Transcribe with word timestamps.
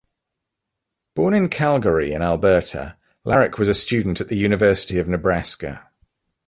Born 1.13 1.35
in 1.35 1.47
Calgary, 1.49 2.15
Alberta, 2.15 2.97
Lawrick 3.23 3.59
was 3.59 3.69
a 3.69 3.73
student 3.75 4.19
at 4.19 4.29
the 4.29 4.35
University 4.35 4.97
of 4.97 5.07
Nebraska. 5.07 5.87